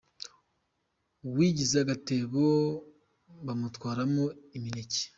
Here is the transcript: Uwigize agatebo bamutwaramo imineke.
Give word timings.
Uwigize 1.25 1.75
agatebo 1.83 2.43
bamutwaramo 3.45 4.25
imineke. 4.57 5.01